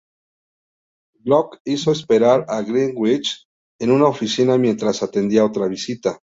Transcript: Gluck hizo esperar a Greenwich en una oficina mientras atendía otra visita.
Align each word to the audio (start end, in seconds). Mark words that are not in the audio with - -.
Gluck 1.23 1.61
hizo 1.63 1.91
esperar 1.91 2.47
a 2.49 2.63
Greenwich 2.63 3.45
en 3.79 3.91
una 3.91 4.07
oficina 4.07 4.57
mientras 4.57 5.03
atendía 5.03 5.45
otra 5.45 5.67
visita. 5.67 6.19